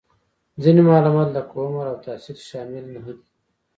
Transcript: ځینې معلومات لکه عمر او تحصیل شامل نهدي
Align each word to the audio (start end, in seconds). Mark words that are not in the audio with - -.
ځینې 0.61 0.81
معلومات 0.89 1.29
لکه 1.37 1.53
عمر 1.65 1.85
او 1.91 1.97
تحصیل 2.05 2.37
شامل 2.49 2.83
نهدي 2.95 3.25